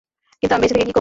কিন্তু 0.39 0.53
আমি 0.55 0.61
বেঁচে 0.63 0.73
থেকে 0.75 0.81
কি 0.81 0.81
করবো? 0.83 0.89